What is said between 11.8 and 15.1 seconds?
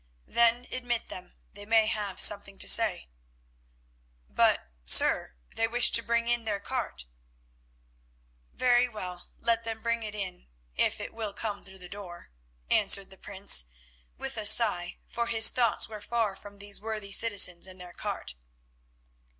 door," answered the Prince, with a sigh,